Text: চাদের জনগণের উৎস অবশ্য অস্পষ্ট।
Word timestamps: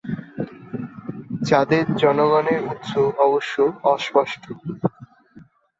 চাদের 1.41 1.85
জনগণের 2.01 2.59
উৎস 2.65 2.91
অবশ্য 3.25 3.55
অস্পষ্ট। 3.85 4.43